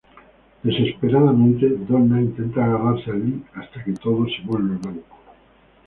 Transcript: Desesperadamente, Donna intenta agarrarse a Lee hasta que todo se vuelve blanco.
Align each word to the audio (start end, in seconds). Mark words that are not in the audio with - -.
Desesperadamente, 0.63 1.69
Donna 1.87 2.19
intenta 2.19 2.63
agarrarse 2.65 3.11
a 3.11 3.13
Lee 3.13 3.43
hasta 3.53 3.83
que 3.83 3.93
todo 3.93 4.25
se 4.25 4.41
vuelve 4.47 4.77
blanco. 4.77 5.15